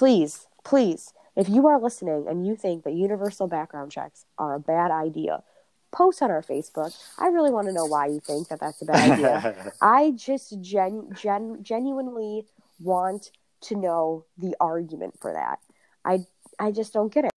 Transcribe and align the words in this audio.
please, 0.00 0.46
please, 0.64 1.12
if 1.36 1.46
you 1.46 1.66
are 1.66 1.78
listening 1.78 2.24
and 2.26 2.46
you 2.46 2.56
think 2.56 2.84
that 2.84 2.94
universal 2.94 3.46
background 3.46 3.92
checks 3.92 4.24
are 4.38 4.54
a 4.54 4.58
bad 4.58 4.90
idea, 4.90 5.42
post 5.92 6.22
on 6.22 6.30
our 6.30 6.40
Facebook. 6.40 6.96
I 7.18 7.26
really 7.26 7.50
want 7.50 7.66
to 7.66 7.72
know 7.74 7.84
why 7.84 8.06
you 8.06 8.18
think 8.18 8.48
that 8.48 8.60
that's 8.60 8.80
a 8.80 8.86
bad 8.86 9.10
idea. 9.10 9.74
I 9.82 10.12
just 10.12 10.58
gen, 10.62 11.10
gen, 11.14 11.58
genuinely 11.62 12.46
want 12.82 13.30
to 13.60 13.74
know 13.74 14.24
the 14.38 14.56
argument 14.58 15.20
for 15.20 15.34
that. 15.34 15.58
I 16.02 16.20
I 16.58 16.70
just 16.72 16.94
don't 16.94 17.12
get 17.12 17.26
it. 17.26 17.32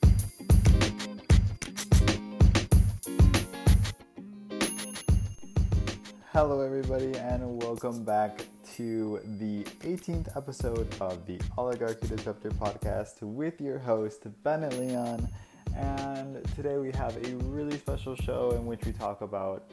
Hello, 6.31 6.61
everybody, 6.61 7.13
and 7.17 7.61
welcome 7.61 8.05
back 8.05 8.45
to 8.77 9.19
the 9.37 9.63
18th 9.87 10.35
episode 10.35 10.87
of 10.99 11.27
the 11.27 11.39
Oligarchy 11.59 12.07
Disruptor 12.07 12.49
podcast 12.49 13.21
with 13.21 13.61
your 13.61 13.77
host, 13.77 14.25
Bennett 14.41 14.79
Leon. 14.79 15.29
And 15.77 16.43
today 16.55 16.77
we 16.77 16.91
have 16.93 17.15
a 17.17 17.35
really 17.45 17.77
special 17.77 18.15
show 18.15 18.51
in 18.51 18.65
which 18.65 18.83
we 18.83 18.91
talk 18.91 19.21
about 19.21 19.69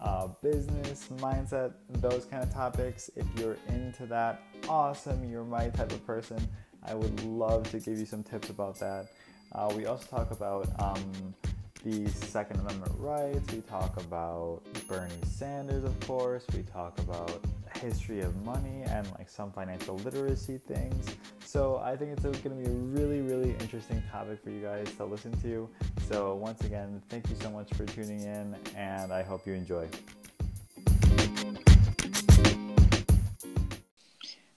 uh, 0.00 0.28
business, 0.40 1.08
mindset, 1.16 1.72
those 1.94 2.26
kind 2.26 2.44
of 2.44 2.52
topics. 2.52 3.10
If 3.16 3.26
you're 3.36 3.56
into 3.68 4.06
that, 4.06 4.42
awesome, 4.68 5.28
you're 5.28 5.44
my 5.44 5.68
type 5.70 5.90
of 5.90 6.06
person. 6.06 6.38
I 6.84 6.94
would 6.94 7.24
love 7.24 7.68
to 7.72 7.80
give 7.80 7.98
you 7.98 8.06
some 8.06 8.22
tips 8.22 8.50
about 8.50 8.78
that. 8.78 9.08
Uh, 9.50 9.72
we 9.76 9.86
also 9.86 10.06
talk 10.06 10.30
about 10.30 10.68
um, 10.80 11.34
the 11.82 12.08
Second 12.08 12.60
Amendment 12.60 12.92
rights. 12.98 13.52
We 13.52 13.62
talk 13.62 14.00
about 14.00 14.62
Bernie 14.86 15.12
Sanders, 15.24 15.82
of 15.82 15.98
course. 16.06 16.44
We 16.54 16.62
talk 16.62 16.96
about 17.00 17.44
history 17.78 18.20
of 18.20 18.34
money 18.44 18.82
and 18.86 19.06
like 19.18 19.28
some 19.28 19.52
financial 19.52 19.96
literacy 19.98 20.58
things. 20.66 21.06
So 21.44 21.80
I 21.84 21.96
think 21.96 22.12
it's 22.12 22.22
going 22.22 22.40
to 22.42 22.50
be 22.50 22.66
a 22.66 22.74
really, 22.74 23.20
really 23.20 23.52
interesting 23.60 24.02
topic 24.10 24.42
for 24.42 24.50
you 24.50 24.60
guys 24.60 24.92
to 24.96 25.04
listen 25.04 25.32
to. 25.42 25.68
So 26.08 26.34
once 26.34 26.62
again, 26.64 27.02
thank 27.08 27.28
you 27.28 27.36
so 27.40 27.50
much 27.50 27.72
for 27.74 27.86
tuning 27.86 28.22
in, 28.22 28.56
and 28.76 29.12
I 29.12 29.22
hope 29.22 29.46
you 29.46 29.52
enjoy. 29.52 29.88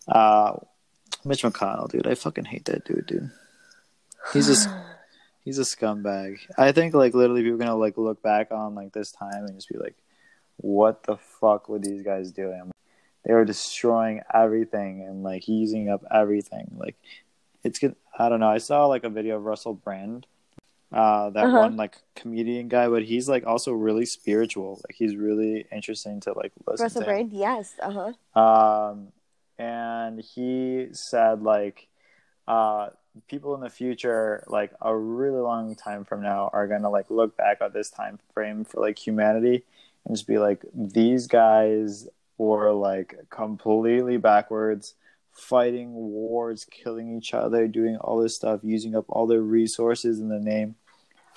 Uh, 0.08 0.54
Mitch 1.26 1.44
McConnell, 1.44 1.90
dude, 1.90 2.08
I 2.08 2.16
fucking 2.16 2.46
hate 2.46 2.66
that 2.66 2.86
dude, 2.86 3.06
dude. 3.06 3.32
He's 4.34 4.48
just 4.48 4.70
he's 5.44 5.60
a 5.60 5.64
scumbag. 5.64 6.40
I 6.58 6.72
think 6.72 6.94
like 6.94 7.14
literally 7.14 7.44
people 7.44 7.56
are 7.56 7.66
gonna 7.66 7.76
like 7.76 7.98
look 7.98 8.22
back 8.22 8.52
on 8.52 8.76
like 8.76 8.94
this 8.94 9.12
time 9.12 9.46
and 9.46 9.56
just 9.56 9.70
be 9.70 9.78
like, 9.78 9.96
what 10.58 11.04
the 11.04 11.18
fuck 11.18 11.70
were 11.70 11.80
these 11.80 12.02
guys 12.02 12.32
doing? 12.32 12.72
They 13.28 13.34
were 13.34 13.44
destroying 13.44 14.22
everything 14.34 15.04
and 15.04 15.22
like 15.22 15.50
using 15.50 15.90
up 15.90 16.02
everything. 16.10 16.72
Like 16.78 16.96
it's 17.62 17.78
good. 17.78 17.98
I 18.18 18.30
don't 18.30 18.40
know. 18.40 18.50
I 18.50 18.60
saw 18.60 18.86
like 18.86 19.04
a 19.04 19.10
video 19.10 19.36
of 19.36 19.44
Russell 19.44 19.74
Brand, 19.74 20.26
uh, 20.94 21.30
that 21.32 21.44
uh-huh. 21.44 21.60
one 21.60 21.76
like 21.76 21.98
comedian 22.16 22.70
guy, 22.70 22.88
but 22.88 23.04
he's 23.04 23.28
like 23.28 23.46
also 23.46 23.74
really 23.74 24.06
spiritual. 24.06 24.80
Like 24.88 24.96
he's 24.96 25.18
really 25.18 25.66
interesting 25.74 26.22
to 26.22 26.34
like 26.38 26.54
listen 26.66 26.86
Russell 26.86 27.02
to. 27.02 27.06
Brand, 27.06 27.34
yes, 27.34 27.74
uh 27.82 28.14
huh. 28.34 28.40
Um, 28.42 29.10
and 29.60 30.22
he 30.22 30.88
said 30.94 31.44
like, 31.44 31.90
uh 32.48 32.92
people 33.28 33.56
in 33.56 33.62
the 33.62 33.70
future, 33.70 34.46
like 34.48 34.72
a 34.80 34.96
really 34.96 35.42
long 35.42 35.76
time 35.76 36.06
from 36.06 36.22
now, 36.22 36.50
are 36.54 36.66
gonna 36.66 36.90
like 36.90 37.10
look 37.10 37.36
back 37.36 37.58
at 37.60 37.74
this 37.74 37.90
time 37.90 38.20
frame 38.34 38.64
for 38.64 38.80
like 38.80 38.98
humanity 38.98 39.66
and 40.06 40.16
just 40.16 40.28
be 40.28 40.38
like, 40.38 40.64
these 40.74 41.28
guys 41.28 42.08
were 42.38 42.72
like 42.72 43.16
completely 43.30 44.18
backwards, 44.18 44.96
fighting 45.32 45.94
wars, 45.94 46.66
killing 46.70 47.16
each 47.18 47.34
other, 47.34 47.68
doing 47.68 47.98
all 47.98 48.22
this 48.22 48.36
stuff, 48.36 48.62
using 48.64 48.96
up 48.96 49.06
all 49.10 49.28
their 49.28 49.42
resources 49.42 50.20
in 50.20 50.30
the 50.30 50.40
name 50.40 50.76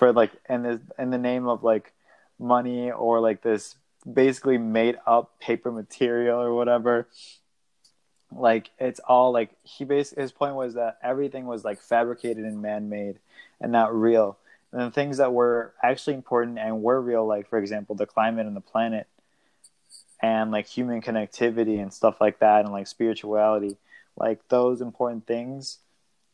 for 0.01 0.13
like 0.13 0.33
in 0.49 0.63
the 0.63 0.81
in 0.99 1.11
the 1.11 1.19
name 1.19 1.47
of 1.47 1.63
like 1.63 1.93
money 2.39 2.91
or 2.91 3.21
like 3.21 3.43
this 3.43 3.77
basically 4.11 4.57
made 4.57 4.97
up 5.07 5.39
paper 5.41 5.71
material 5.71 6.41
or 6.41 6.55
whatever. 6.55 7.07
Like 8.33 8.71
it's 8.79 9.01
all 9.01 9.31
like 9.31 9.51
he 9.63 9.85
base 9.85 10.11
his 10.11 10.33
point 10.33 10.55
was 10.55 10.75
that 10.75 10.99
everything 11.03 11.45
was 11.47 11.65
like 11.65 11.81
fabricated 11.81 12.45
and 12.45 12.63
man-made 12.63 13.19
and 13.61 13.73
not 13.73 13.95
real. 13.95 14.39
And 14.73 14.81
the 14.83 14.91
things 14.91 15.19
that 15.19 15.35
were 15.35 15.75
actually 15.83 16.15
important 16.15 16.59
and 16.59 16.83
were 16.83 17.01
real 17.01 17.27
like 17.27 17.49
for 17.49 17.59
example 17.59 17.95
the 17.95 18.07
climate 18.07 18.47
and 18.47 18.57
the 18.57 18.63
planet 18.63 19.07
and 20.23 20.51
like 20.51 20.67
human 20.67 21.01
connectivity 21.01 21.81
and 21.81 21.93
stuff 21.93 22.21
like 22.21 22.39
that 22.41 22.65
and 22.65 22.73
like 22.73 22.87
spirituality 22.87 23.77
like 24.17 24.41
those 24.49 24.81
important 24.81 25.27
things 25.27 25.79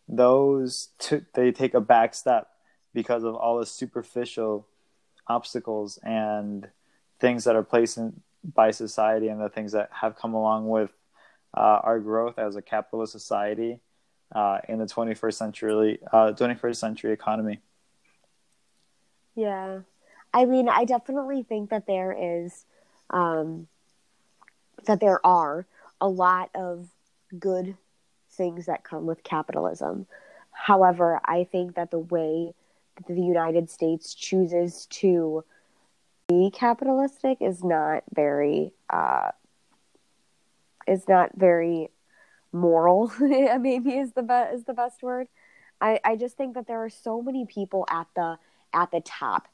those 0.09 0.89
t- 0.99 1.21
they 1.35 1.53
take 1.53 1.75
a 1.75 1.81
back 1.81 2.15
step 2.15 2.49
because 2.95 3.25
of 3.25 3.35
all 3.35 3.59
the 3.59 3.67
superficial 3.67 4.67
obstacles 5.27 5.99
and 6.03 6.69
things 7.21 7.45
that 7.45 7.57
are 7.57 7.63
placed 7.63 7.99
in, 7.99 8.21
by 8.55 8.71
society 8.71 9.29
and 9.29 9.41
the 9.41 9.49
things 9.49 9.73
that 9.73 9.91
have 9.93 10.17
come 10.17 10.35
along 10.35 10.69
with 10.69 10.91
uh, 11.57 11.81
our 11.83 11.99
growth 11.99 12.39
as 12.39 12.55
a 12.57 12.63
capitalist 12.63 13.13
society 13.13 13.81
uh, 14.35 14.59
in 14.69 14.79
the 14.79 14.85
21st 14.85 15.35
century 15.35 15.99
uh, 16.13 16.33
21st 16.33 16.77
century 16.77 17.13
economy. 17.13 17.61
Yeah, 19.35 19.81
I 20.33 20.45
mean, 20.45 20.69
I 20.69 20.85
definitely 20.85 21.43
think 21.43 21.71
that 21.71 21.87
there 21.87 22.17
is 22.19 22.65
um, 23.11 23.69
that 24.87 25.01
there 25.01 25.25
are 25.25 25.67
a 26.01 26.09
lot 26.09 26.51
of 26.55 26.89
good 27.39 27.77
things 28.31 28.67
that 28.67 28.85
come 28.85 29.07
with 29.07 29.23
capitalism. 29.23 30.07
However, 30.51 31.21
I 31.25 31.45
think 31.45 31.75
that 31.77 31.91
the 31.91 31.99
way 31.99 32.55
that 32.97 33.15
the 33.15 33.21
United 33.21 33.71
States 33.71 34.15
chooses 34.15 34.87
to 34.87 35.45
be 36.29 36.51
capitalistic 36.51 37.39
is 37.41 37.63
not 37.63 38.03
very 38.13 38.73
uh, 38.91 39.31
is 40.87 41.07
not 41.09 41.31
very 41.37 41.91
moral. 42.53 43.13
maybe 43.21 43.99
is 43.99 44.13
the 44.13 44.23
best 44.23 44.55
is 44.55 44.65
the 44.65 44.75
best 44.75 45.03
word. 45.03 45.29
I, 45.81 46.01
I 46.05 46.17
just 46.17 46.37
think 46.37 46.55
that 46.55 46.67
there 46.67 46.83
are 46.83 46.91
so 46.91 47.21
many 47.21 47.45
people 47.45 47.87
at 47.91 48.07
the 48.17 48.39
at 48.73 48.91
the 48.91 49.01
top 49.01 49.49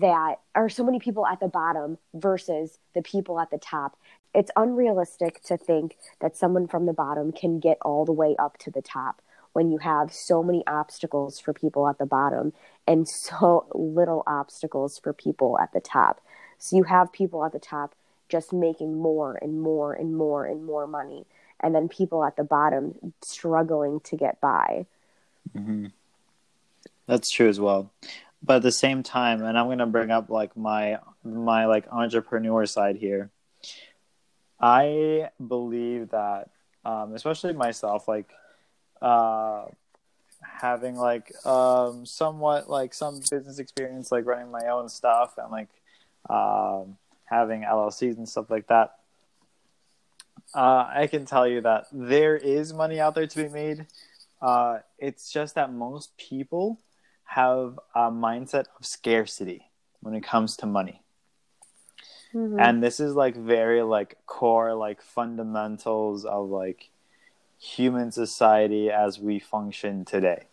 that 0.00 0.36
are 0.54 0.68
so 0.68 0.84
many 0.84 0.98
people 0.98 1.26
at 1.26 1.40
the 1.40 1.48
bottom 1.48 1.98
versus 2.14 2.78
the 2.94 3.02
people 3.02 3.40
at 3.40 3.50
the 3.50 3.58
top. 3.58 3.96
It's 4.34 4.50
unrealistic 4.56 5.42
to 5.44 5.56
think 5.56 5.96
that 6.20 6.36
someone 6.36 6.66
from 6.66 6.86
the 6.86 6.92
bottom 6.92 7.32
can 7.32 7.60
get 7.60 7.78
all 7.82 8.04
the 8.04 8.12
way 8.12 8.34
up 8.38 8.58
to 8.58 8.70
the 8.70 8.82
top 8.82 9.22
when 9.52 9.70
you 9.70 9.78
have 9.78 10.12
so 10.12 10.42
many 10.42 10.66
obstacles 10.66 11.38
for 11.38 11.52
people 11.52 11.88
at 11.88 11.98
the 11.98 12.06
bottom 12.06 12.52
and 12.86 13.08
so 13.08 13.66
little 13.72 14.24
obstacles 14.26 14.98
for 14.98 15.12
people 15.12 15.58
at 15.60 15.72
the 15.72 15.80
top. 15.80 16.20
So 16.58 16.76
you 16.76 16.82
have 16.84 17.12
people 17.12 17.44
at 17.44 17.52
the 17.52 17.60
top 17.60 17.94
just 18.28 18.52
making 18.52 18.98
more 18.98 19.38
and 19.40 19.60
more 19.60 19.92
and 19.92 20.16
more 20.16 20.44
and 20.44 20.64
more 20.64 20.86
money 20.86 21.26
and 21.60 21.74
then 21.74 21.88
people 21.88 22.24
at 22.24 22.36
the 22.36 22.44
bottom 22.44 23.14
struggling 23.22 24.00
to 24.00 24.16
get 24.16 24.40
by 24.40 24.86
mm-hmm. 25.56 25.86
that's 27.06 27.30
true 27.30 27.48
as 27.48 27.60
well 27.60 27.90
but 28.44 28.56
at 28.56 28.62
the 28.62 28.72
same 28.72 29.02
time 29.02 29.42
and 29.42 29.58
i'm 29.58 29.66
going 29.66 29.78
to 29.78 29.86
bring 29.86 30.10
up 30.10 30.28
like 30.30 30.56
my 30.56 30.98
my 31.24 31.66
like 31.66 31.86
entrepreneur 31.90 32.66
side 32.66 32.96
here 32.96 33.30
i 34.60 35.28
believe 35.46 36.10
that 36.10 36.50
um, 36.84 37.14
especially 37.14 37.54
myself 37.54 38.06
like 38.06 38.28
uh, 39.00 39.64
having 40.42 40.96
like 40.96 41.32
um, 41.46 42.06
somewhat 42.06 42.68
like 42.68 42.94
some 42.94 43.20
business 43.30 43.58
experience 43.58 44.12
like 44.12 44.26
running 44.26 44.50
my 44.50 44.66
own 44.68 44.88
stuff 44.88 45.34
and 45.38 45.50
like 45.50 45.68
um, 46.28 46.96
having 47.24 47.62
LLCs 47.62 48.16
and 48.16 48.28
stuff 48.28 48.50
like 48.50 48.66
that, 48.68 48.96
uh, 50.54 50.86
I 50.88 51.08
can 51.08 51.24
tell 51.24 51.46
you 51.46 51.62
that 51.62 51.86
there 51.92 52.36
is 52.36 52.72
money 52.72 53.00
out 53.00 53.14
there 53.14 53.26
to 53.26 53.42
be 53.42 53.48
made. 53.48 53.86
Uh, 54.40 54.78
it's 54.98 55.32
just 55.32 55.54
that 55.54 55.72
most 55.72 56.16
people 56.16 56.78
have 57.24 57.78
a 57.94 58.10
mindset 58.10 58.66
of 58.78 58.86
scarcity 58.86 59.70
when 60.00 60.14
it 60.14 60.22
comes 60.22 60.56
to 60.58 60.66
money. 60.66 61.02
Mm-hmm. 62.34 62.58
And 62.58 62.82
this 62.82 63.00
is 63.00 63.14
like 63.14 63.36
very 63.36 63.82
like 63.82 64.16
core 64.26 64.74
like 64.74 65.00
fundamentals 65.00 66.24
of 66.24 66.48
like 66.48 66.90
human 67.58 68.12
society 68.12 68.90
as 68.90 69.18
we 69.18 69.38
function 69.38 70.04
today. 70.04 70.44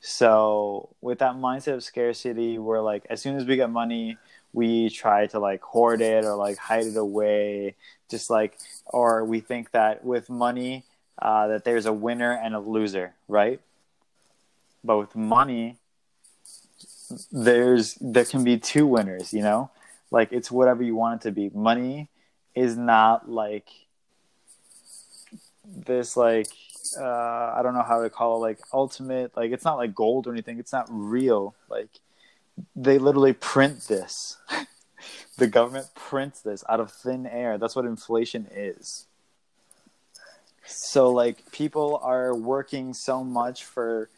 So 0.00 0.88
with 1.00 1.18
that 1.18 1.34
mindset 1.34 1.74
of 1.74 1.84
scarcity, 1.84 2.58
we're 2.58 2.80
like 2.80 3.06
as 3.10 3.20
soon 3.20 3.36
as 3.36 3.44
we 3.44 3.56
get 3.56 3.70
money, 3.70 4.16
we 4.52 4.88
try 4.90 5.26
to 5.26 5.38
like 5.38 5.62
hoard 5.62 6.00
it 6.00 6.24
or 6.24 6.34
like 6.34 6.56
hide 6.58 6.86
it 6.86 6.96
away 6.96 7.76
just 8.10 8.30
like 8.30 8.58
or 8.86 9.24
we 9.24 9.40
think 9.40 9.70
that 9.70 10.04
with 10.04 10.28
money 10.28 10.84
uh, 11.20 11.46
that 11.48 11.64
there's 11.64 11.86
a 11.86 11.92
winner 11.92 12.32
and 12.32 12.54
a 12.54 12.60
loser 12.60 13.14
right 13.28 13.60
but 14.82 14.98
with 14.98 15.14
money 15.14 15.76
there's 17.32 17.94
there 18.00 18.24
can 18.24 18.44
be 18.44 18.58
two 18.58 18.86
winners 18.86 19.32
you 19.32 19.42
know 19.42 19.70
like 20.10 20.32
it's 20.32 20.50
whatever 20.50 20.82
you 20.82 20.94
want 20.94 21.20
it 21.20 21.24
to 21.24 21.32
be 21.32 21.50
money 21.54 22.08
is 22.54 22.76
not 22.76 23.28
like 23.28 23.68
this 25.64 26.16
like 26.16 26.48
uh, 26.98 27.54
I 27.56 27.60
don't 27.62 27.74
know 27.74 27.82
how 27.82 28.02
to 28.02 28.10
call 28.10 28.36
it, 28.36 28.40
like 28.40 28.58
ultimate. 28.72 29.36
Like 29.36 29.52
it's 29.52 29.64
not 29.64 29.76
like 29.76 29.94
gold 29.94 30.26
or 30.26 30.32
anything. 30.32 30.58
It's 30.58 30.72
not 30.72 30.86
real. 30.90 31.54
Like 31.68 31.88
they 32.74 32.98
literally 32.98 33.32
print 33.32 33.86
this. 33.88 34.38
the 35.38 35.46
government 35.46 35.88
prints 35.94 36.40
this 36.40 36.64
out 36.68 36.80
of 36.80 36.90
thin 36.90 37.26
air. 37.26 37.58
That's 37.58 37.76
what 37.76 37.84
inflation 37.84 38.46
is. 38.52 39.06
So 40.66 41.10
like 41.10 41.50
people 41.52 42.00
are 42.02 42.34
working 42.34 42.94
so 42.94 43.24
much 43.24 43.64
for 43.64 44.08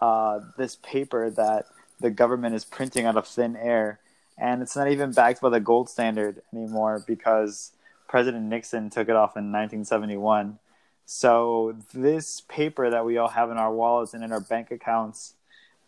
uh, 0.00 0.40
this 0.56 0.76
paper 0.76 1.30
that 1.30 1.66
the 2.00 2.10
government 2.10 2.54
is 2.54 2.64
printing 2.64 3.06
out 3.06 3.16
of 3.16 3.26
thin 3.26 3.56
air, 3.56 4.00
and 4.36 4.62
it's 4.62 4.76
not 4.76 4.90
even 4.90 5.12
backed 5.12 5.40
by 5.40 5.48
the 5.48 5.60
gold 5.60 5.88
standard 5.88 6.42
anymore 6.52 7.02
because 7.06 7.72
President 8.08 8.44
Nixon 8.44 8.90
took 8.90 9.08
it 9.08 9.16
off 9.16 9.36
in 9.36 9.52
1971. 9.52 10.58
So 11.04 11.76
this 11.94 12.42
paper 12.42 12.90
that 12.90 13.04
we 13.04 13.16
all 13.18 13.28
have 13.28 13.50
in 13.50 13.56
our 13.56 13.72
wallets 13.72 14.14
and 14.14 14.22
in 14.22 14.32
our 14.32 14.40
bank 14.40 14.70
accounts, 14.70 15.34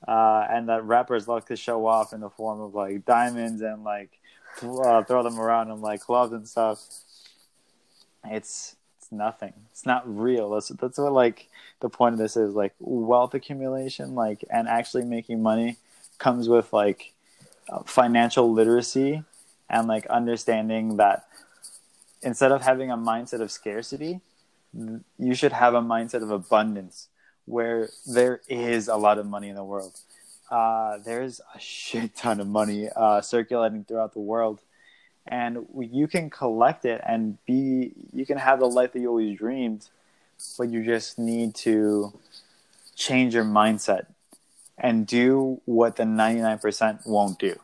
uh, 0.06 0.46
and 0.50 0.68
that 0.68 0.84
rappers 0.84 1.28
love 1.28 1.44
to 1.46 1.56
show 1.56 1.86
off 1.86 2.12
in 2.12 2.20
the 2.20 2.30
form 2.30 2.60
of 2.60 2.74
like 2.74 3.04
diamonds 3.04 3.60
and 3.60 3.84
like 3.84 4.18
uh, 4.62 5.02
throw 5.04 5.22
them 5.22 5.38
around 5.38 5.70
in 5.70 5.80
like 5.80 6.00
clubs 6.00 6.32
and 6.32 6.48
stuff. 6.48 6.80
It's 8.24 8.76
it's 8.98 9.12
nothing. 9.12 9.52
It's 9.70 9.86
not 9.86 10.02
real. 10.06 10.50
That's 10.50 10.68
that's 10.68 10.98
what 10.98 11.12
like 11.12 11.48
the 11.80 11.90
point 11.90 12.14
of 12.14 12.18
this 12.18 12.36
is 12.36 12.54
like 12.54 12.74
wealth 12.78 13.34
accumulation, 13.34 14.14
like 14.14 14.44
and 14.50 14.68
actually 14.68 15.04
making 15.04 15.42
money 15.42 15.76
comes 16.20 16.48
with 16.48 16.72
like 16.72 17.12
uh, 17.68 17.82
financial 17.84 18.52
literacy 18.52 19.24
and 19.68 19.88
like 19.88 20.06
understanding 20.06 20.98
that 20.98 21.24
instead 22.22 22.52
of 22.52 22.62
having 22.62 22.90
a 22.90 22.96
mindset 22.96 23.40
of 23.40 23.50
scarcity, 23.50 24.20
you 25.18 25.34
should 25.34 25.52
have 25.52 25.74
a 25.74 25.80
mindset 25.80 26.22
of 26.22 26.30
abundance 26.30 27.08
where 27.46 27.88
there 28.06 28.40
is 28.48 28.86
a 28.86 28.96
lot 28.96 29.18
of 29.18 29.26
money 29.26 29.48
in 29.48 29.56
the 29.56 29.64
world. 29.64 29.98
Uh, 30.50 30.98
there's 31.04 31.40
a 31.54 31.58
shit 31.58 32.14
ton 32.16 32.40
of 32.40 32.46
money 32.46 32.88
uh, 32.94 33.20
circulating 33.20 33.84
throughout 33.84 34.12
the 34.12 34.20
world, 34.20 34.60
and 35.26 35.66
you 35.78 36.06
can 36.06 36.28
collect 36.28 36.84
it 36.84 37.00
and 37.06 37.38
be. 37.46 37.92
You 38.12 38.26
can 38.26 38.38
have 38.38 38.60
the 38.60 38.66
life 38.66 38.92
that 38.92 39.00
you 39.00 39.08
always 39.08 39.38
dreamed, 39.38 39.88
but 40.58 40.68
you 40.68 40.84
just 40.84 41.18
need 41.18 41.54
to 41.56 42.12
change 42.96 43.34
your 43.34 43.44
mindset 43.44 44.06
and 44.80 45.06
do 45.06 45.60
what 45.66 45.96
the 45.96 46.04
99% 46.04 47.06
won't 47.06 47.38
do. 47.38 47.54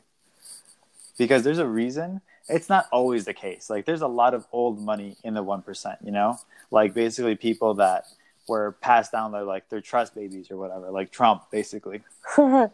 Because 1.19 1.43
there's 1.43 1.59
a 1.59 1.67
reason 1.67 2.21
it's 2.49 2.69
not 2.69 2.87
always 2.93 3.25
the 3.25 3.35
case. 3.35 3.69
Like 3.69 3.87
there's 3.87 4.03
a 4.03 4.07
lot 4.07 4.35
of 4.35 4.47
old 4.53 4.81
money 4.81 5.17
in 5.25 5.35
the 5.35 5.43
1%, 5.43 5.97
you 6.05 6.13
know? 6.13 6.39
Like 6.71 6.95
basically 6.95 7.35
people 7.35 7.75
that 7.75 8.07
were 8.49 8.73
passed 8.81 9.13
down 9.13 9.33
their 9.33 9.43
like 9.43 9.69
their 9.69 9.81
trust 9.81 10.15
babies 10.15 10.51
or 10.51 10.57
whatever, 10.57 10.91
like 10.91 11.11
Trump 11.11 11.51
basically. 11.51 12.03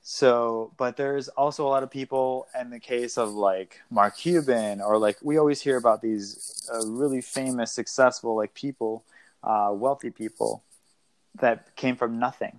so, 0.00 0.72
but 0.78 0.96
there's 0.96 1.28
also 1.28 1.66
a 1.66 1.68
lot 1.68 1.82
of 1.82 1.90
people 1.90 2.46
in 2.58 2.70
the 2.70 2.80
case 2.80 3.18
of 3.18 3.30
like 3.30 3.80
Mark 3.90 4.16
Cuban 4.16 4.80
or 4.80 4.96
like 4.96 5.18
we 5.22 5.36
always 5.36 5.60
hear 5.60 5.76
about 5.76 6.00
these 6.00 6.66
uh, 6.72 6.86
really 6.86 7.20
famous 7.20 7.72
successful 7.72 8.36
like 8.36 8.54
people, 8.54 9.04
uh, 9.44 9.70
wealthy 9.72 10.10
people 10.10 10.62
that 11.40 11.76
came 11.76 11.96
from 11.96 12.18
nothing 12.18 12.56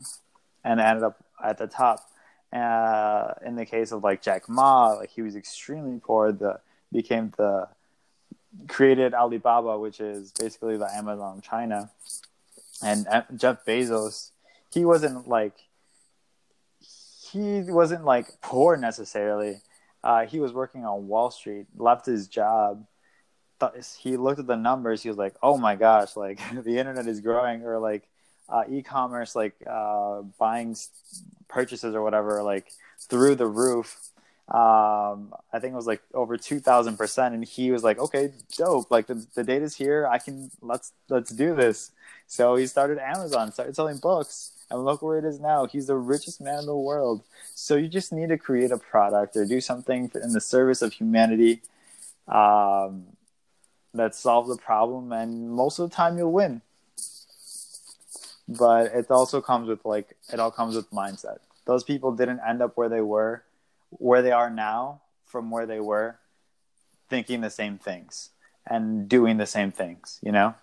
and 0.69 0.79
ended 0.79 1.03
up 1.03 1.23
at 1.43 1.57
the 1.57 1.67
top. 1.67 2.05
Uh, 2.53 3.33
in 3.45 3.55
the 3.55 3.65
case 3.65 3.91
of 3.91 4.03
like 4.03 4.21
Jack 4.21 4.47
Ma, 4.49 4.93
like 4.93 5.09
he 5.09 5.21
was 5.21 5.35
extremely 5.35 5.99
poor. 5.99 6.31
The 6.31 6.59
became 6.91 7.31
the 7.37 7.67
created 8.67 9.13
Alibaba, 9.13 9.77
which 9.77 9.99
is 9.99 10.31
basically 10.31 10.77
the 10.77 10.91
Amazon 10.91 11.41
China, 11.41 11.91
and 12.83 13.07
uh, 13.07 13.23
Jeff 13.35 13.65
Bezos. 13.65 14.31
He 14.71 14.85
wasn't 14.85 15.27
like 15.27 15.53
he 16.79 17.61
wasn't 17.61 18.05
like 18.05 18.41
poor 18.41 18.77
necessarily. 18.77 19.61
Uh, 20.03 20.25
he 20.25 20.39
was 20.39 20.53
working 20.53 20.85
on 20.85 21.07
Wall 21.07 21.29
Street, 21.29 21.67
left 21.77 22.05
his 22.05 22.27
job. 22.27 22.85
He 23.99 24.17
looked 24.17 24.39
at 24.39 24.47
the 24.47 24.55
numbers. 24.55 25.03
He 25.03 25.09
was 25.09 25.17
like, 25.17 25.35
"Oh 25.43 25.57
my 25.57 25.75
gosh! 25.75 26.15
Like 26.15 26.39
the 26.63 26.77
internet 26.77 27.07
is 27.07 27.21
growing," 27.21 27.63
or 27.63 27.77
like 27.77 28.07
uh, 28.49 28.63
e-commerce 28.69 29.35
like 29.35 29.55
uh, 29.67 30.21
buying 30.37 30.75
purchases 31.47 31.95
or 31.95 32.01
whatever 32.01 32.43
like 32.43 32.71
through 32.99 33.35
the 33.35 33.47
roof 33.47 33.97
um, 34.49 35.33
i 35.53 35.59
think 35.59 35.73
it 35.73 35.75
was 35.75 35.85
like 35.85 36.01
over 36.13 36.35
2000 36.37 36.97
percent. 36.97 37.33
And 37.33 37.43
he 37.43 37.71
was 37.71 37.83
like 37.83 37.99
okay 37.99 38.33
dope. 38.57 38.91
Like 38.91 39.07
the, 39.07 39.25
the 39.35 39.43
data's 39.43 39.75
here. 39.75 40.07
I 40.07 40.17
can 40.17 40.51
let's 40.61 40.91
let's 41.07 41.31
do 41.31 41.55
this. 41.55 41.91
So 42.27 42.55
he 42.55 42.67
started 42.67 42.99
amazon 42.99 43.51
started 43.51 43.75
selling 43.75 43.97
books. 43.97 44.51
And 44.71 44.85
look 44.85 45.01
where 45.01 45.17
it 45.17 45.25
is 45.25 45.39
now. 45.39 45.65
He's 45.65 45.87
the 45.87 45.95
richest 45.95 46.39
man 46.39 46.59
in 46.59 46.65
the 46.67 46.75
world. 46.75 47.23
So 47.55 47.75
you 47.75 47.87
just 47.87 48.13
need 48.13 48.29
to 48.29 48.37
create 48.37 48.69
a 48.69 48.77
product 48.77 49.35
or 49.35 49.43
do 49.43 49.59
something 49.61 50.11
in 50.13 50.33
the 50.33 50.41
service 50.41 50.83
of 50.83 50.93
humanity 50.93 51.63
um, 52.27 53.05
that 53.95 54.13
solves 54.13 54.47
the 54.47 54.57
problem. 54.57 55.11
And 55.11 55.49
most 55.49 55.79
of 55.79 55.89
the 55.89 55.95
time 55.95 56.19
you'll 56.19 56.31
win 56.31 56.61
but 58.49 58.87
it 58.93 59.11
also 59.11 59.41
comes 59.41 59.67
with 59.67 59.85
like 59.85 60.17
it 60.33 60.39
all 60.39 60.51
comes 60.51 60.75
with 60.75 60.89
mindset. 60.89 61.37
Those 61.65 61.83
people 61.83 62.11
didn't 62.13 62.41
end 62.47 62.61
up 62.61 62.75
where 62.75 62.89
they 62.89 63.01
were, 63.01 63.43
where 63.89 64.21
they 64.21 64.31
are 64.31 64.49
now 64.49 65.01
from 65.25 65.51
where 65.51 65.67
they 65.67 65.79
were, 65.79 66.17
thinking 67.09 67.41
the 67.41 67.51
same 67.51 67.77
things 67.77 68.31
and 68.65 69.07
doing 69.07 69.37
the 69.37 69.45
same 69.45 69.71
things. 69.71 70.19
You 70.23 70.31
know? 70.31 70.55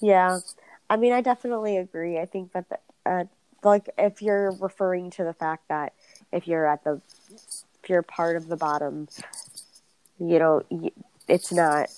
Yeah, 0.00 0.40
I 0.90 0.96
mean, 0.96 1.12
I 1.12 1.22
definitely 1.22 1.78
agree. 1.78 2.18
I 2.18 2.26
think 2.26 2.52
that 2.52 2.68
the, 2.68 2.78
uh, 3.06 3.24
like 3.62 3.88
if 3.96 4.20
you're 4.20 4.50
referring 4.52 5.10
to 5.12 5.24
the 5.24 5.32
fact 5.32 5.68
that 5.68 5.94
if 6.30 6.46
you're 6.46 6.66
at 6.66 6.84
the 6.84 7.00
if 7.82 7.88
you're 7.88 8.02
part 8.02 8.36
of 8.36 8.48
the 8.48 8.56
bottom, 8.56 9.08
you 10.18 10.38
know, 10.38 10.62
it's 11.26 11.52
not 11.52 11.88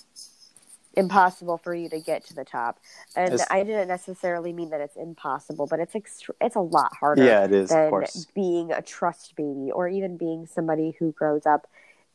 impossible 0.96 1.58
for 1.58 1.74
you 1.74 1.88
to 1.90 2.00
get 2.00 2.24
to 2.26 2.34
the 2.34 2.44
top. 2.44 2.78
And 3.16 3.34
it's, 3.34 3.44
I 3.50 3.62
didn't 3.62 3.88
necessarily 3.88 4.52
mean 4.52 4.70
that 4.70 4.80
it's 4.80 4.96
impossible, 4.96 5.66
but 5.66 5.80
it's 5.80 5.94
ext- 5.94 6.30
it's 6.40 6.56
a 6.56 6.60
lot 6.60 6.96
harder. 6.96 7.22
Yeah, 7.22 7.44
it 7.44 7.52
is. 7.52 7.70
Than 7.70 8.34
being 8.34 8.72
a 8.72 8.82
trust 8.82 9.36
baby, 9.36 9.70
or 9.72 9.88
even 9.88 10.16
being 10.16 10.46
somebody 10.46 10.96
who 10.98 11.12
grows 11.12 11.46
up 11.46 11.66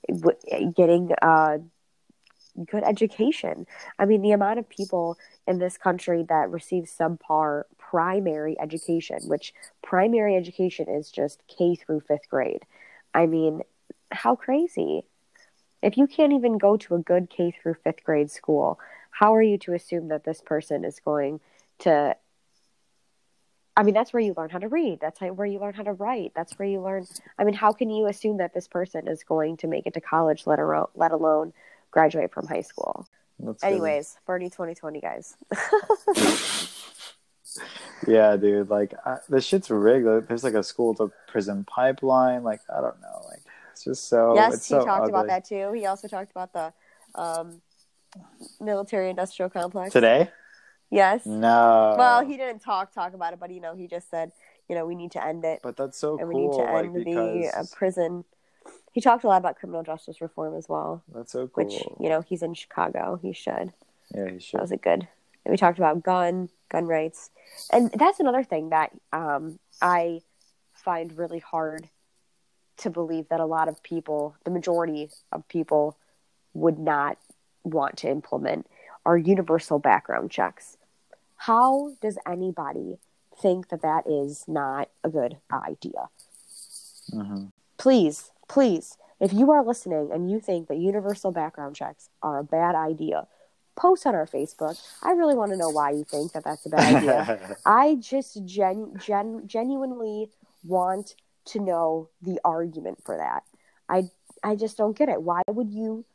w- 0.07 0.71
getting 0.73 1.11
a 1.21 1.59
good 2.65 2.83
education. 2.83 3.65
I 3.97 4.05
mean, 4.05 4.21
the 4.21 4.31
amount 4.31 4.59
of 4.59 4.67
people 4.69 5.17
in 5.47 5.59
this 5.59 5.77
country 5.77 6.25
that 6.29 6.49
receive 6.49 6.85
subpar 6.85 7.63
primary 7.77 8.59
education, 8.59 9.19
which 9.27 9.53
primary 9.81 10.35
education 10.35 10.89
is 10.89 11.11
just 11.11 11.41
K 11.47 11.75
through 11.75 12.01
fifth 12.01 12.29
grade. 12.29 12.65
I 13.13 13.25
mean, 13.25 13.61
how 14.11 14.35
crazy! 14.35 15.05
If 15.81 15.97
you 15.97 16.07
can't 16.07 16.33
even 16.33 16.57
go 16.57 16.77
to 16.77 16.95
a 16.95 16.99
good 16.99 17.29
K 17.29 17.51
through 17.51 17.75
fifth 17.83 18.03
grade 18.03 18.31
school, 18.31 18.79
how 19.11 19.35
are 19.35 19.41
you 19.41 19.57
to 19.59 19.73
assume 19.73 20.09
that 20.09 20.23
this 20.23 20.41
person 20.41 20.83
is 20.83 20.99
going 20.99 21.39
to? 21.79 22.15
I 23.77 23.83
mean, 23.83 23.93
that's 23.93 24.11
where 24.11 24.21
you 24.21 24.33
learn 24.35 24.49
how 24.49 24.59
to 24.59 24.67
read. 24.67 24.99
That's 24.99 25.21
where 25.21 25.47
you 25.47 25.59
learn 25.59 25.73
how 25.73 25.83
to 25.83 25.93
write. 25.93 26.33
That's 26.35 26.59
where 26.59 26.67
you 26.67 26.81
learn. 26.81 27.07
I 27.37 27.45
mean, 27.45 27.53
how 27.53 27.71
can 27.71 27.89
you 27.89 28.07
assume 28.07 28.37
that 28.37 28.53
this 28.53 28.67
person 28.67 29.07
is 29.07 29.23
going 29.23 29.57
to 29.57 29.67
make 29.67 29.87
it 29.87 29.93
to 29.93 30.01
college, 30.01 30.45
let, 30.45 30.59
alone, 30.59 30.87
let 30.95 31.13
alone 31.13 31.53
graduate 31.91 32.33
from 32.33 32.45
high 32.45 32.61
school? 32.61 33.07
That's 33.39 33.63
Anyways, 33.63 34.17
Bernie 34.25 34.49
2020, 34.49 34.99
guys. 34.99 35.37
yeah, 38.07 38.35
dude. 38.35 38.69
Like, 38.69 38.93
uh, 39.05 39.17
this 39.29 39.45
shit's 39.45 39.69
rigged. 39.69 40.27
There's 40.27 40.43
like 40.43 40.55
a 40.55 40.63
school 40.63 40.93
to 40.95 41.11
prison 41.27 41.63
pipeline. 41.63 42.43
Like, 42.43 42.59
I 42.69 42.81
don't 42.81 42.99
know. 43.01 43.21
Like, 43.29 43.38
it's 43.79 43.85
just 43.85 44.09
so. 44.09 44.35
Yes, 44.35 44.67
he 44.67 44.73
so 44.73 44.83
talked 44.83 45.03
ugly. 45.03 45.09
about 45.11 45.27
that 45.27 45.45
too. 45.45 45.71
He 45.73 45.85
also 45.85 46.09
talked 46.09 46.31
about 46.31 46.51
the 46.51 46.73
um, 47.15 47.61
military-industrial 48.59 49.49
complex 49.51 49.93
today. 49.93 50.29
Yes. 50.89 51.25
No. 51.25 51.95
Well, 51.97 52.25
he 52.25 52.35
didn't 52.35 52.59
talk 52.59 52.93
talk 52.93 53.13
about 53.13 53.31
it, 53.31 53.39
but 53.39 53.51
you 53.51 53.61
know, 53.61 53.75
he 53.75 53.87
just 53.87 54.09
said, 54.09 54.33
you 54.67 54.75
know, 54.75 54.85
we 54.85 54.95
need 54.95 55.11
to 55.11 55.25
end 55.25 55.45
it. 55.45 55.61
But 55.63 55.77
that's 55.77 55.97
so 55.97 56.17
and 56.17 56.29
cool. 56.29 56.41
we 56.41 56.47
need 56.47 56.57
to 56.57 56.69
end 56.69 56.93
like, 56.93 57.05
the 57.05 57.57
uh, 57.57 57.63
prison. 57.71 58.25
He 58.91 58.99
talked 58.99 59.23
a 59.23 59.27
lot 59.27 59.37
about 59.37 59.55
criminal 59.55 59.83
justice 59.83 60.19
reform 60.19 60.57
as 60.57 60.67
well. 60.67 61.01
That's 61.13 61.31
so 61.31 61.47
cool. 61.47 61.63
Which 61.63 61.75
you 62.01 62.09
know, 62.09 62.19
he's 62.19 62.41
in 62.41 62.55
Chicago. 62.55 63.17
He 63.21 63.31
should. 63.31 63.71
Yeah, 64.13 64.29
he 64.29 64.39
should. 64.39 64.57
That 64.57 64.63
was 64.63 64.71
a 64.73 64.77
good. 64.77 65.07
And 65.45 65.51
we 65.51 65.55
talked 65.57 65.77
about 65.77 66.03
gun 66.03 66.49
gun 66.69 66.85
rights, 66.85 67.29
and 67.71 67.91
that's 67.93 68.19
another 68.19 68.43
thing 68.43 68.71
that 68.71 68.91
um, 69.13 69.57
I 69.81 70.19
find 70.73 71.17
really 71.17 71.39
hard 71.39 71.87
to 72.79 72.89
believe 72.89 73.29
that 73.29 73.39
a 73.39 73.45
lot 73.45 73.67
of 73.67 73.81
people, 73.83 74.35
the 74.43 74.51
majority 74.51 75.09
of 75.31 75.47
people, 75.47 75.97
would 76.53 76.79
not 76.79 77.17
want 77.63 77.97
to 77.97 78.09
implement 78.09 78.67
are 79.05 79.17
universal 79.17 79.79
background 79.79 80.31
checks. 80.31 80.77
How 81.37 81.91
does 82.01 82.17
anybody 82.27 82.97
think 83.41 83.69
that 83.69 83.81
that 83.81 84.05
is 84.07 84.45
not 84.47 84.89
a 85.03 85.09
good 85.09 85.37
idea? 85.51 86.09
Mm-hmm. 87.13 87.45
Please, 87.77 88.31
please, 88.47 88.97
if 89.19 89.31
you 89.33 89.51
are 89.51 89.63
listening 89.63 90.09
and 90.11 90.29
you 90.29 90.39
think 90.39 90.67
that 90.67 90.77
universal 90.77 91.31
background 91.31 91.75
checks 91.75 92.09
are 92.21 92.39
a 92.39 92.43
bad 92.43 92.75
idea, 92.75 93.27
post 93.79 94.05
on 94.05 94.13
our 94.13 94.27
Facebook. 94.27 94.79
I 95.01 95.11
really 95.11 95.35
want 95.35 95.51
to 95.51 95.57
know 95.57 95.69
why 95.69 95.91
you 95.91 96.03
think 96.03 96.33
that 96.33 96.43
that's 96.43 96.65
a 96.65 96.69
bad 96.69 96.95
idea. 96.95 97.57
I 97.65 97.95
just 97.95 98.45
gen, 98.45 98.93
gen 98.99 99.43
genuinely 99.47 100.29
want 100.63 101.15
to 101.49 101.59
know 101.59 102.09
the 102.21 102.39
argument 102.43 102.99
for 103.03 103.17
that. 103.17 103.43
I 103.87 104.09
I 104.43 104.55
just 104.55 104.77
don't 104.77 104.97
get 104.97 105.09
it. 105.09 105.21
Why 105.21 105.41
would 105.47 105.71
you 105.71 106.05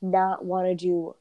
not 0.00 0.44
want 0.44 0.66
to 0.68 0.74
do 0.74 1.16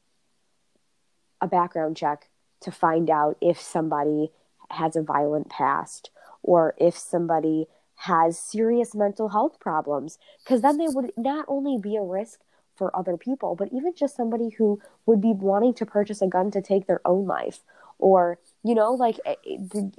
a 1.42 1.48
background 1.48 1.98
check 1.98 2.30
to 2.62 2.72
find 2.72 3.10
out 3.10 3.38
if 3.42 3.60
somebody 3.60 4.32
has 4.70 4.96
a 4.96 5.02
violent 5.02 5.50
past 5.50 6.10
or 6.44 6.74
if 6.78 6.98
somebody 6.98 7.68
has 7.96 8.38
serious 8.38 8.94
mental 8.94 9.30
health 9.30 9.60
problems 9.60 10.20
because 10.44 10.62
then 10.62 10.78
they 10.78 10.88
would 10.88 11.12
not 11.18 11.46
only 11.48 11.80
be 11.82 11.96
a 11.96 12.04
risk 12.04 12.42
for 12.76 12.96
other 12.96 13.18
people 13.18 13.56
but 13.56 13.70
even 13.72 13.94
just 13.96 14.16
somebody 14.16 14.50
who 14.50 14.80
would 15.06 15.20
be 15.20 15.34
wanting 15.34 15.74
to 15.74 15.86
purchase 15.86 16.22
a 16.22 16.28
gun 16.28 16.52
to 16.52 16.62
take 16.62 16.86
their 16.86 17.02
own 17.06 17.26
life 17.26 17.62
or 17.98 18.38
you 18.64 18.76
know 18.76 18.94
like 18.94 19.20
eh, 19.26 19.36
eh, 19.50 19.58
the, 19.58 19.92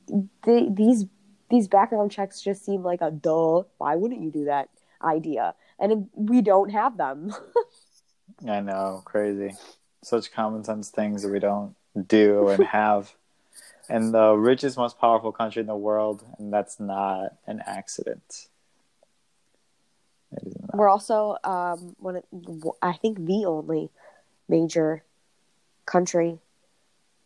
the, 0.45 0.69
these 0.71 1.07
these 1.51 1.69
background 1.69 2.11
checks 2.11 2.41
just 2.41 2.65
seem 2.65 2.83
like 2.83 3.01
a 3.01 3.11
duh 3.11 3.63
why 3.79 3.97
wouldn't 3.97 4.21
you 4.23 4.31
do 4.31 4.45
that 4.47 4.69
idea? 5.03 5.55
And 5.79 6.09
we 6.15 6.43
don't 6.43 6.71
have 6.71 6.97
them. 6.97 7.35
I 8.49 8.61
know 8.61 9.03
crazy. 9.05 9.55
Such 10.03 10.33
common 10.33 10.65
sense 10.65 10.91
things 10.91 11.23
that 11.23 11.31
we 11.31 11.39
don't 11.39 11.75
do 12.07 12.49
and 12.49 12.65
have. 12.73 13.13
In 13.89 14.13
the 14.13 14.35
richest, 14.35 14.77
most 14.77 14.99
powerful 14.99 15.33
country 15.33 15.61
in 15.61 15.67
the 15.67 15.77
world, 15.77 16.23
and 16.39 16.53
that's 16.53 16.79
not 16.79 17.37
an 17.47 17.63
accident. 17.67 18.49
We're 20.75 20.91
also 20.91 21.39
um, 21.43 21.97
one, 21.99 22.17
of, 22.17 22.25
I 22.83 22.93
think, 22.93 23.25
the 23.25 23.47
only 23.47 23.89
major 24.47 25.03
country, 25.87 26.39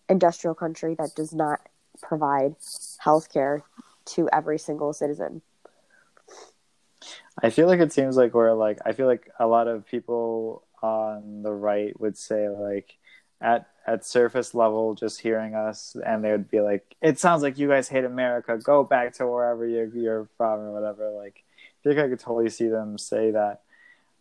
industrial 0.08 0.54
country 0.54 0.94
that 1.00 1.16
does 1.16 1.32
not 1.32 1.60
provide 2.00 2.54
health 2.98 3.32
care 3.32 3.64
to 4.06 4.28
every 4.32 4.58
single 4.58 4.92
citizen. 4.92 5.42
I 7.42 7.50
feel 7.50 7.66
like 7.66 7.80
it 7.80 7.92
seems 7.92 8.16
like 8.16 8.34
we're 8.34 8.52
like 8.52 8.78
I 8.84 8.92
feel 8.92 9.06
like 9.06 9.30
a 9.38 9.46
lot 9.46 9.68
of 9.68 9.86
people 9.86 10.64
on 10.82 11.42
the 11.42 11.52
right 11.52 11.98
would 12.00 12.18
say 12.18 12.48
like 12.48 12.96
at 13.40 13.66
at 13.86 14.04
surface 14.04 14.54
level 14.54 14.94
just 14.94 15.20
hearing 15.20 15.54
us 15.54 15.96
and 16.06 16.22
they 16.22 16.30
would 16.30 16.50
be 16.50 16.60
like 16.60 16.94
it 17.00 17.18
sounds 17.18 17.42
like 17.42 17.58
you 17.58 17.68
guys 17.68 17.88
hate 17.88 18.04
america. 18.04 18.58
Go 18.58 18.84
back 18.84 19.14
to 19.14 19.26
wherever 19.26 19.66
you're, 19.66 19.86
you're 19.86 20.28
from 20.36 20.60
or 20.60 20.72
whatever. 20.72 21.10
Like 21.10 21.42
i 21.84 21.88
think 21.88 22.00
i 22.00 22.08
could 22.08 22.20
totally 22.20 22.50
see 22.50 22.68
them 22.68 22.98
say 22.98 23.32
that 23.32 23.62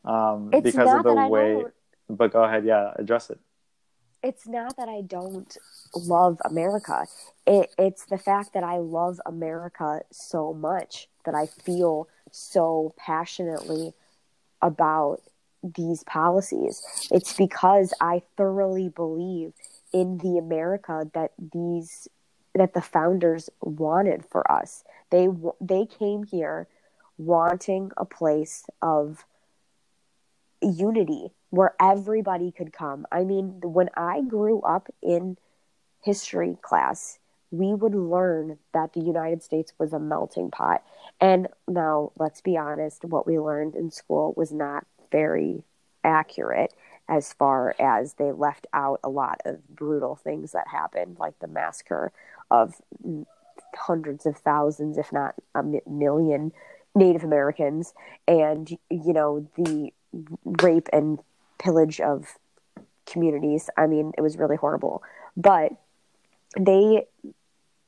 um, 0.04 0.50
because 0.50 0.92
of 0.92 1.04
the 1.04 1.14
way 1.14 1.64
but 2.10 2.34
go 2.34 2.44
ahead 2.44 2.66
yeah 2.66 2.92
address 2.96 3.30
it 3.30 3.40
it's 4.24 4.48
not 4.48 4.76
that 4.78 4.90
i 4.90 5.02
don't 5.02 5.58
love 5.96 6.40
america 6.46 7.06
it, 7.48 7.74
it's 7.78 8.06
the 8.06 8.18
fact 8.18 8.54
that 8.54 8.64
i 8.64 8.78
love 8.78 9.20
america 9.26 10.02
so 10.12 10.54
much 10.54 11.08
that 11.26 11.36
i 11.36 11.46
feel 11.46 12.08
so 12.32 12.94
passionately 12.98 13.94
about 14.62 15.22
these 15.64 16.04
policies. 16.04 16.82
It's 17.12 17.34
because 17.34 17.94
I 18.02 18.24
thoroughly 18.38 18.90
believe 18.90 19.54
in 19.94 20.18
the 20.18 20.38
America 20.38 21.10
that 21.14 21.32
these 21.38 22.08
that 22.54 22.74
the 22.74 22.82
founders 22.82 23.50
wanted 23.62 24.26
for 24.26 24.50
us. 24.52 24.84
They 25.10 25.28
they 25.60 25.86
came 25.86 26.24
here 26.24 26.68
wanting 27.18 27.92
a 27.98 28.06
place 28.06 28.66
of 28.82 29.26
unity 30.62 31.32
where 31.52 31.76
everybody 31.80 32.52
could 32.52 32.74
come. 32.74 33.06
I 33.12 33.24
mean, 33.24 33.62
when 33.62 33.90
I 33.96 34.22
grew 34.22 34.62
up 34.62 34.90
in 35.02 35.38
history 36.04 36.58
class, 36.62 37.20
we 37.52 37.74
would 37.74 37.94
learn 37.94 38.58
that 38.74 38.94
the 38.94 39.02
United 39.02 39.44
States 39.44 39.74
was 39.78 39.94
a 39.94 40.00
melting 40.00 40.50
pot. 40.50 40.84
And 41.20 41.48
now, 41.68 42.14
let's 42.18 42.42
be 42.42 42.58
honest, 42.58 43.04
what 43.04 43.28
we 43.28 43.38
learned 43.38 43.76
in 43.76 43.92
school 43.92 44.34
was 44.36 44.52
not 44.52 44.88
very 45.12 45.64
accurate 46.04 46.74
as 47.10 47.34
far 47.34 47.76
as 47.78 48.14
they 48.14 48.32
left 48.32 48.66
out 48.74 49.02
a 49.04 49.10
lot 49.10 49.42
of 49.44 49.68
brutal 49.68 50.16
things 50.16 50.54
that 50.54 50.68
happened, 50.70 51.18
like 51.20 51.38
the 51.40 51.48
massacre 51.48 52.14
of 52.50 52.82
hundreds 53.76 54.26
of 54.26 54.38
thousands, 54.38 54.98
if 54.98 55.12
not 55.12 55.36
a 55.54 55.64
million, 55.90 56.54
Native 56.96 57.26
Americans, 57.26 57.94
and 58.28 58.70
you 58.90 59.14
know 59.14 59.46
the 59.58 59.92
rape 60.46 60.88
and 60.94 61.20
pillage 61.62 62.02
of 62.02 62.38
communities. 63.06 63.70
I 63.78 63.88
mean, 63.88 64.12
it 64.18 64.22
was 64.22 64.38
really 64.38 64.56
horrible, 64.56 65.04
but 65.38 65.72
they 66.60 67.06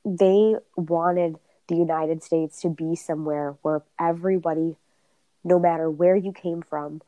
they 0.06 0.56
wanted 0.75 1.38
the 1.68 1.75
United 1.75 2.24
States 2.24 2.62
to 2.62 2.70
be 2.70 2.96
somewhere 2.96 3.56
where 3.62 3.84
everybody, 4.00 4.75
no 5.44 5.60
matter 5.60 5.89
where 5.89 6.15
you 6.15 6.34
came 6.34 6.62
from, 6.62 7.01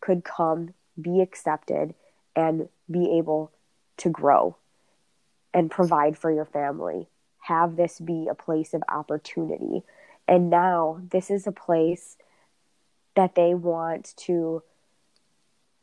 could 0.00 0.24
come, 0.24 0.74
be 1.00 1.20
accepted, 1.20 1.94
and 2.36 2.68
be 2.90 3.18
able 3.18 3.50
to 3.96 4.08
grow 4.08 4.56
and 5.52 5.70
provide 5.70 6.16
for 6.16 6.30
your 6.30 6.44
family. 6.44 7.08
Have 7.40 7.76
this 7.76 7.98
be 7.98 8.28
a 8.30 8.34
place 8.34 8.74
of 8.74 8.82
opportunity. 8.88 9.82
And 10.28 10.50
now 10.50 11.00
this 11.10 11.30
is 11.30 11.46
a 11.46 11.52
place 11.52 12.16
that 13.16 13.34
they 13.34 13.54
want 13.54 14.14
to 14.16 14.62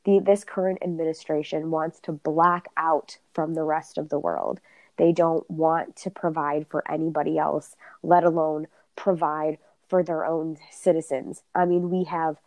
the 0.08 0.20
this 0.20 0.46
current 0.46 0.80
administration 0.82 1.70
wants 1.70 2.00
to 2.00 2.14
black 2.14 2.70
out 2.78 3.18
from 3.34 3.54
the 3.54 3.64
rest 3.64 3.98
of 3.98 4.08
the 4.08 4.18
world. 4.18 4.62
They 4.96 5.12
don't 5.12 5.48
want 5.52 5.98
to 5.98 6.10
provide 6.10 6.66
for 6.70 6.90
anybody 6.90 7.38
else, 7.38 7.76
let 8.02 8.24
alone 8.24 8.68
provide 8.96 9.58
for 9.90 10.04
their 10.04 10.26
own 10.26 10.58
citizens. 10.72 11.44
I 11.54 11.66
mean, 11.66 11.90
we 11.90 12.06
have 12.06 12.38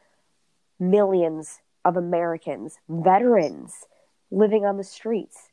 millions 0.79 1.61
of 1.85 1.99
Americans, 1.99 2.79
veterans 2.89 3.87
living 4.31 4.65
on 4.65 4.79
the 4.79 4.85
streets. 4.85 5.51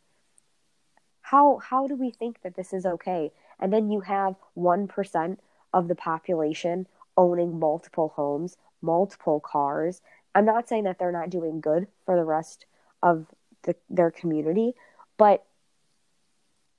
How 1.22 1.58
how 1.58 1.88
do 1.88 1.96
we 1.96 2.10
think 2.10 2.42
that 2.42 2.56
this 2.56 2.72
is 2.72 2.86
okay? 2.86 3.34
And 3.60 3.74
then 3.74 3.92
you 3.92 4.00
have 4.02 4.36
1% 4.58 5.38
of 5.74 5.88
the 5.90 5.96
population 5.96 6.88
owning 7.18 7.60
multiple 7.60 8.14
homes, 8.16 8.56
multiple 8.82 9.42
cars. 9.42 10.02
I'm 10.38 10.46
not 10.46 10.70
saying 10.70 10.84
that 10.84 11.00
they're 11.00 11.12
not 11.12 11.32
doing 11.32 11.62
good 11.62 11.88
for 12.06 12.16
the 12.16 12.24
rest 12.24 12.68
of 13.02 13.26
the, 13.64 13.76
their 13.90 14.12
community, 14.12 14.76
but 15.18 15.44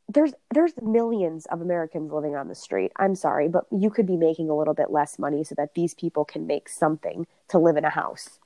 there's 0.09 0.33
there's 0.55 0.75
millions 0.81 1.45
of 1.47 1.61
Americans 1.61 2.13
living 2.13 2.37
on 2.37 2.47
the 2.47 2.55
street. 2.55 2.93
I'm 2.95 3.17
sorry, 3.17 3.49
but 3.49 3.67
you 3.73 3.91
could 3.91 4.07
be 4.07 4.17
making 4.17 4.49
a 4.49 4.57
little 4.57 4.75
bit 4.75 4.93
less 4.93 5.19
money 5.19 5.43
so 5.43 5.57
that 5.57 5.75
these 5.75 5.93
people 5.93 6.25
can 6.25 6.47
make 6.47 6.69
something 6.69 7.27
to 7.49 7.59
live 7.59 7.77
in 7.77 7.85
a 7.85 7.91
house. 7.91 8.39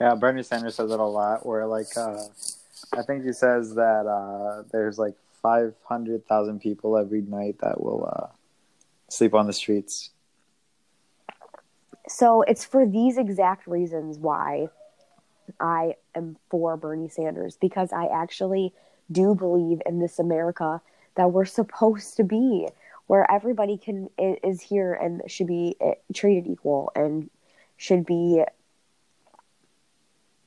Yeah, 0.00 0.14
Bernie 0.14 0.44
Sanders 0.44 0.76
says 0.76 0.92
it 0.92 1.00
a 1.00 1.04
lot. 1.04 1.44
Where 1.44 1.66
like, 1.66 1.96
uh, 1.96 2.22
I 2.92 3.02
think 3.02 3.24
he 3.24 3.32
says 3.32 3.74
that 3.74 4.06
uh, 4.06 4.62
there's 4.70 4.96
like 4.96 5.16
five 5.42 5.74
hundred 5.82 6.24
thousand 6.28 6.60
people 6.60 6.96
every 6.96 7.22
night 7.22 7.56
that 7.62 7.82
will 7.82 8.06
uh, 8.06 8.28
sleep 9.08 9.34
on 9.34 9.48
the 9.48 9.52
streets. 9.52 10.10
So 12.10 12.42
it's 12.42 12.64
for 12.64 12.84
these 12.84 13.16
exact 13.16 13.68
reasons 13.68 14.18
why 14.18 14.68
I 15.60 15.94
am 16.16 16.36
for 16.50 16.76
Bernie 16.76 17.08
Sanders 17.08 17.56
because 17.56 17.92
I 17.92 18.06
actually 18.06 18.74
do 19.12 19.36
believe 19.36 19.80
in 19.86 20.00
this 20.00 20.18
America 20.18 20.82
that 21.14 21.30
we're 21.30 21.44
supposed 21.44 22.16
to 22.16 22.24
be, 22.24 22.66
where 23.06 23.30
everybody 23.30 23.78
can 23.78 24.10
is 24.18 24.60
here 24.60 24.92
and 24.92 25.22
should 25.28 25.46
be 25.46 25.76
eh, 25.80 25.94
treated 26.12 26.50
equal 26.50 26.90
and 26.96 27.30
should 27.76 28.04
be 28.04 28.42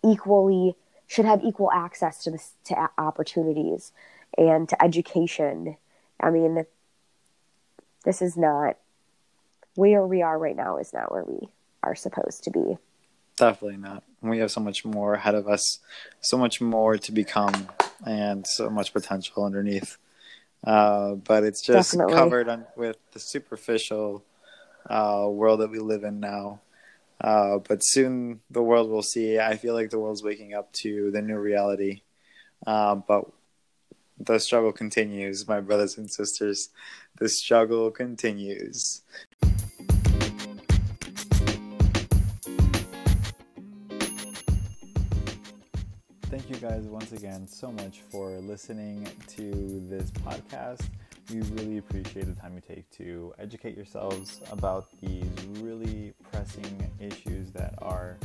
equally 0.04 0.76
should 1.08 1.26
have 1.26 1.44
equal 1.46 1.72
access 1.72 2.26
to 2.26 2.32
this 2.32 2.52
to 2.66 2.90
opportunities 2.98 3.94
and 4.38 4.68
to 4.68 4.84
education. 4.84 5.78
I 6.20 6.30
mean, 6.30 6.66
this 8.04 8.22
is 8.22 8.36
not 8.36 8.76
where 9.76 10.06
we 10.06 10.22
are 10.22 10.38
right 10.38 10.56
now 10.56 10.78
is 10.78 10.94
not 10.94 11.12
where 11.12 11.24
we 11.24 11.50
are 11.82 11.96
supposed 11.96 12.44
to 12.46 12.52
be. 12.52 12.78
Definitely 13.38 13.78
not. 13.78 14.04
We 14.22 14.40
have 14.40 14.52
so 14.52 14.62
much 14.62 14.86
more 14.86 15.16
ahead 15.16 15.36
of 15.36 15.48
us, 15.48 15.80
so 16.22 16.38
much 16.38 16.62
more 16.62 16.98
to 16.98 17.12
become, 17.12 17.68
and 18.06 18.46
so 18.48 18.70
much 18.70 18.94
potential 18.94 19.44
underneath. 19.44 19.98
Uh, 20.64 21.16
but 21.16 21.44
it's 21.44 21.66
just 21.66 21.92
Definitely. 21.92 22.14
covered 22.14 22.48
on, 22.48 22.66
with 22.76 22.98
the 23.12 23.20
superficial 23.20 24.24
uh, 24.90 25.28
world 25.28 25.62
that 25.62 25.72
we 25.72 25.80
live 25.80 26.04
in 26.04 26.20
now. 26.20 26.62
Uh, 27.20 27.58
but 27.58 27.80
soon 27.82 28.42
the 28.52 28.62
world 28.62 28.90
will 28.90 29.04
see. 29.04 29.40
I 29.40 29.58
feel 29.58 29.74
like 29.74 29.90
the 29.90 30.00
world's 30.00 30.24
waking 30.24 30.54
up 30.54 30.72
to 30.74 31.10
the 31.12 31.22
new 31.22 31.38
reality. 31.38 32.02
Uh, 32.68 32.96
but 32.96 33.26
the 34.20 34.40
struggle 34.40 34.72
continues, 34.72 35.48
my 35.48 35.60
brothers 35.60 35.98
and 35.98 36.10
sisters. 36.10 36.70
The 37.18 37.30
struggle 37.30 37.92
continues. 37.92 39.02
Thank 46.34 46.50
you 46.50 46.56
guys 46.56 46.86
once 46.86 47.12
again 47.12 47.48
so 47.48 47.72
much 47.72 48.02
for 48.10 48.32
listening 48.40 49.08
to 49.36 49.84
this 49.88 50.10
podcast. 50.10 50.82
We 51.30 51.42
really 51.42 51.78
appreciate 51.78 52.26
the 52.26 52.34
time 52.34 52.56
you 52.56 52.62
take 52.68 52.90
to 52.98 53.36
educate 53.38 53.76
yourselves 53.76 54.42
about 54.52 54.88
these 55.00 55.30
really 55.60 56.16
pressing 56.32 56.92
issues 57.00 57.52
that 57.52 57.76
are 57.84 58.18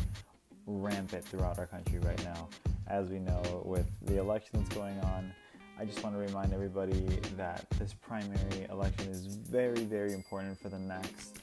rampant 0.67 1.23
throughout 1.23 1.59
our 1.59 1.67
country 1.67 1.99
right 1.99 2.25
now. 2.25 2.49
As 2.87 3.11
we 3.11 3.19
know, 3.19 3.43
with 3.67 3.87
the 4.07 4.17
elections 4.17 4.67
going 4.71 4.99
on, 5.01 5.31
I 5.79 5.85
just 5.85 6.03
want 6.03 6.15
to 6.15 6.19
remind 6.19 6.55
everybody 6.55 7.21
that 7.37 7.69
this 7.79 7.93
primary 7.93 8.67
election 8.71 9.09
is 9.09 9.27
very, 9.27 9.85
very 9.85 10.15
important 10.15 10.59
for 10.59 10.71
the 10.71 10.79
next 10.79 11.43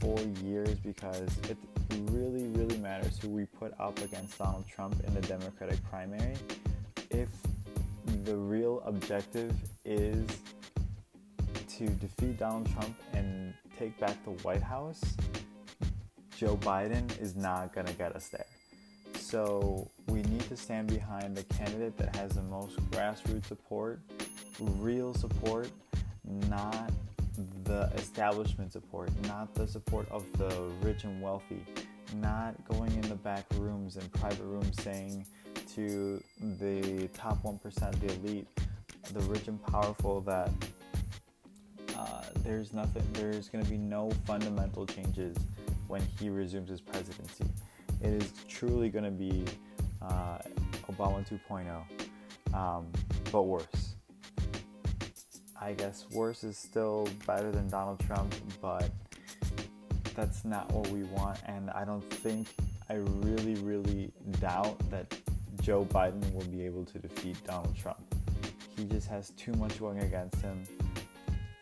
four 0.00 0.20
years 0.44 0.74
because 0.74 1.26
it 1.48 1.56
really, 2.10 2.48
really 2.48 2.78
matters 2.78 3.18
who 3.18 3.28
we 3.28 3.46
put 3.46 3.74
up 3.78 4.00
against 4.02 4.38
Donald 4.38 4.66
Trump 4.66 5.02
in 5.06 5.14
the 5.14 5.20
Democratic 5.22 5.82
primary. 5.84 6.34
If 7.10 7.28
the 8.24 8.36
real 8.36 8.82
objective 8.84 9.52
is 9.84 10.26
to 11.76 11.86
defeat 11.86 12.38
Donald 12.38 12.70
Trump 12.72 12.96
and 13.12 13.54
take 13.78 13.98
back 13.98 14.22
the 14.24 14.30
White 14.42 14.62
House, 14.62 15.02
Joe 16.36 16.56
Biden 16.56 17.20
is 17.20 17.36
not 17.36 17.74
going 17.74 17.86
to 17.86 17.92
get 17.94 18.14
us 18.14 18.28
there. 18.28 18.46
So 19.14 19.90
we 20.08 20.22
need 20.22 20.42
to 20.48 20.56
stand 20.56 20.88
behind 20.88 21.36
the 21.36 21.44
candidate 21.44 21.96
that 21.98 22.14
has 22.16 22.32
the 22.32 22.42
most 22.42 22.76
grassroots 22.90 23.46
support, 23.46 24.00
real 24.60 25.14
support, 25.14 25.68
not 26.48 26.90
the 27.66 27.90
establishment 27.96 28.72
support, 28.72 29.10
not 29.26 29.54
the 29.54 29.66
support 29.66 30.08
of 30.10 30.24
the 30.38 30.70
rich 30.80 31.04
and 31.04 31.20
wealthy, 31.20 31.64
not 32.14 32.54
going 32.68 32.92
in 32.92 33.02
the 33.02 33.16
back 33.16 33.44
rooms 33.56 33.96
and 33.96 34.10
private 34.12 34.44
rooms 34.44 34.74
saying 34.82 35.26
to 35.74 36.22
the 36.58 37.08
top 37.08 37.42
1%, 37.42 37.60
the 38.00 38.14
elite, 38.14 38.46
the 39.12 39.20
rich 39.22 39.48
and 39.48 39.62
powerful, 39.66 40.20
that 40.22 40.50
uh, 41.96 42.22
there's 42.42 42.72
nothing, 42.72 43.02
there's 43.12 43.48
going 43.48 43.64
to 43.64 43.70
be 43.70 43.78
no 43.78 44.10
fundamental 44.24 44.86
changes 44.86 45.36
when 45.88 46.02
he 46.18 46.28
resumes 46.28 46.70
his 46.70 46.80
presidency. 46.80 47.44
It 48.02 48.22
is 48.22 48.32
truly 48.48 48.88
going 48.88 49.04
to 49.04 49.10
be 49.10 49.44
uh, 50.02 50.38
Obama 50.90 51.26
2.0, 51.28 52.54
um, 52.54 52.86
but 53.32 53.42
worse. 53.42 53.66
I 55.60 55.72
guess 55.72 56.04
worse 56.12 56.44
is 56.44 56.58
still 56.58 57.08
better 57.26 57.50
than 57.50 57.68
Donald 57.68 58.00
Trump, 58.00 58.34
but 58.60 58.90
that's 60.14 60.44
not 60.44 60.70
what 60.72 60.88
we 60.88 61.04
want. 61.04 61.38
And 61.46 61.70
I 61.70 61.84
don't 61.84 62.08
think, 62.10 62.48
I 62.90 62.94
really, 62.94 63.54
really 63.56 64.12
doubt 64.40 64.78
that 64.90 65.16
Joe 65.62 65.86
Biden 65.86 66.32
will 66.34 66.44
be 66.44 66.64
able 66.64 66.84
to 66.84 66.98
defeat 66.98 67.36
Donald 67.44 67.74
Trump. 67.76 67.98
He 68.76 68.84
just 68.84 69.08
has 69.08 69.30
too 69.30 69.52
much 69.54 69.80
going 69.80 70.00
against 70.00 70.40
him. 70.42 70.62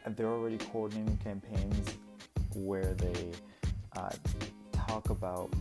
They're 0.06 0.26
already 0.26 0.58
coordinating 0.58 1.16
campaigns 1.18 1.94
where 2.54 2.94
they 2.94 3.30
uh, 3.96 4.10
talk 4.72 5.10
about 5.10 5.52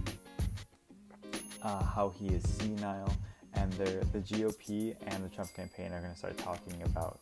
uh, 1.62 1.84
how 1.84 2.10
he 2.10 2.28
is 2.28 2.44
senile, 2.58 3.13
and 3.54 3.72
the 3.74 4.20
GOP 4.20 4.96
and 5.08 5.24
the 5.24 5.30
Trump 5.30 5.54
campaign 5.54 5.94
are 5.94 6.02
going 6.02 6.12
to 6.12 6.18
start 6.18 6.38
talking 6.38 6.82
about 6.84 7.20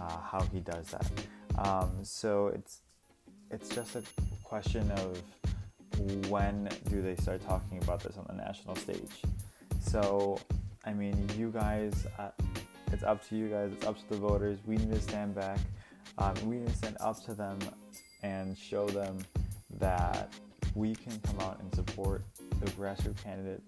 uh, 0.00 0.18
how 0.18 0.40
he 0.52 0.60
does 0.60 0.86
that. 0.88 1.10
Um, 1.58 1.90
so 2.02 2.48
it's 2.48 2.80
it's 3.50 3.68
just 3.68 3.96
a 3.96 4.02
question 4.44 4.90
of 4.92 5.20
when 6.28 6.68
do 6.88 7.02
they 7.02 7.16
start 7.16 7.44
talking 7.46 7.78
about 7.82 8.00
this 8.00 8.16
on 8.16 8.24
the 8.28 8.42
national 8.42 8.76
stage. 8.76 9.22
So 9.80 10.38
I 10.84 10.92
mean, 10.92 11.28
you 11.36 11.50
guys, 11.50 12.06
uh, 12.18 12.30
it's 12.92 13.02
up 13.02 13.26
to 13.28 13.36
you 13.36 13.48
guys. 13.48 13.70
It's 13.72 13.86
up 13.86 13.98
to 13.98 14.08
the 14.08 14.16
voters. 14.16 14.58
We 14.66 14.76
need 14.76 14.92
to 14.92 15.00
stand 15.00 15.34
back. 15.34 15.58
Um, 16.18 16.34
we 16.44 16.56
need 16.56 16.68
to 16.68 16.76
stand 16.76 16.96
up 17.00 17.22
to 17.26 17.34
them 17.34 17.58
and 18.22 18.56
show 18.56 18.86
them 18.86 19.18
that 19.78 20.32
we 20.74 20.94
can 20.94 21.18
come 21.20 21.40
out 21.40 21.60
and 21.60 21.74
support 21.74 22.24
the 22.60 22.70
grassroots 22.72 23.22
candidate, 23.22 23.62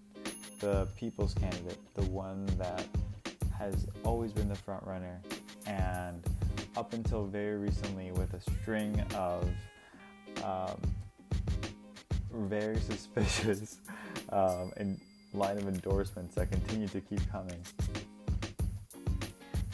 the 0.61 0.87
people's 0.97 1.35
candidate, 1.35 1.79
the 1.95 2.05
one 2.05 2.47
that 2.59 2.87
has 3.59 3.87
always 4.05 4.33
been 4.33 4.49
the 4.49 4.55
front 4.55 4.85
runner 4.85 5.21
and 5.67 6.23
up 6.77 6.93
until 6.93 7.25
very 7.27 7.57
recently 7.57 8.13
with 8.13 8.33
a 8.35 8.41
string 8.53 9.01
of 9.15 9.49
um, 10.43 10.81
very 12.33 12.77
suspicious 12.81 13.81
um, 14.31 14.73
line 15.35 15.59
of 15.59 15.69
endorsements 15.69 16.35
that 16.35 16.51
continue 16.51 16.89
to 16.89 17.01
keep 17.01 17.21
coming. 17.31 17.61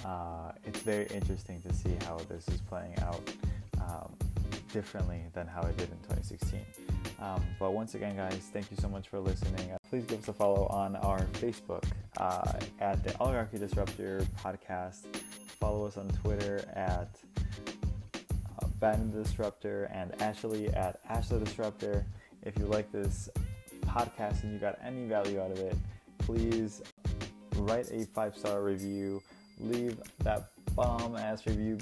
Uh, 0.05 0.53
it's 0.65 0.81
very 0.81 1.07
interesting 1.07 1.61
to 1.63 1.73
see 1.75 1.97
how 2.05 2.17
this 2.29 2.47
is 2.49 2.61
playing 2.63 2.97
out 3.01 3.21
um, 3.81 4.15
differently 4.79 5.23
than 5.35 5.47
how 5.47 5.63
I 5.63 5.73
did 5.73 5.91
in 5.91 5.99
2016. 6.09 6.61
Um, 7.21 7.43
but 7.59 7.73
once 7.73 7.95
again, 7.95 8.15
guys, 8.17 8.49
thank 8.53 8.71
you 8.71 8.77
so 8.81 8.89
much 8.89 9.09
for 9.09 9.19
listening. 9.19 9.73
Uh, 9.73 9.79
please 9.91 10.05
give 10.05 10.21
us 10.21 10.29
a 10.29 10.33
follow 10.33 10.67
on 10.69 10.95
our 10.97 11.21
Facebook 11.43 11.85
uh, 12.19 12.53
at 12.81 13.03
the 13.03 13.13
Oligarchy 13.19 13.59
Disruptor 13.59 14.25
Podcast 14.43 15.07
follow 15.59 15.87
us 15.87 15.97
on 15.97 16.09
Twitter 16.09 16.65
at 16.75 17.19
uh, 18.63 18.67
Ben 18.79 19.11
Disruptor 19.11 19.91
and 19.93 20.21
Ashley 20.23 20.69
at 20.69 21.01
Ashley 21.09 21.41
Disruptor. 21.41 22.07
If 22.43 22.57
you 22.59 22.67
like 22.67 22.91
this 22.93 23.29
podcast 23.87 24.45
and 24.45 24.53
you 24.53 24.59
got 24.59 24.79
any 24.85 25.07
value 25.07 25.41
out 25.41 25.51
of 25.51 25.59
it, 25.59 25.77
please 26.19 26.83
write 27.57 27.91
a 27.91 28.07
five 28.07 28.37
star 28.37 28.63
review, 28.63 29.21
leave 29.59 29.99
that 30.21 30.51
bomb 30.75 31.17
ass 31.17 31.47
review, 31.47 31.79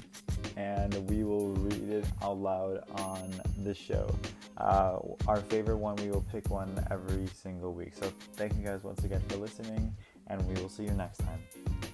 and 0.57 0.93
we 1.07 1.23
will 1.23 1.49
read 1.49 1.89
it 1.89 2.05
out 2.23 2.37
loud 2.37 2.83
on 2.95 3.31
the 3.63 3.73
show. 3.73 4.13
Uh, 4.57 4.97
our 5.27 5.37
favorite 5.37 5.77
one, 5.77 5.95
we 5.97 6.09
will 6.09 6.25
pick 6.31 6.49
one 6.49 6.83
every 6.89 7.27
single 7.27 7.73
week. 7.73 7.93
So, 7.93 8.11
thank 8.33 8.57
you 8.57 8.63
guys 8.63 8.83
once 8.83 9.03
again 9.03 9.21
for 9.29 9.37
listening, 9.37 9.95
and 10.27 10.45
we 10.47 10.59
will 10.59 10.69
see 10.69 10.83
you 10.83 10.91
next 10.91 11.19
time. 11.19 11.93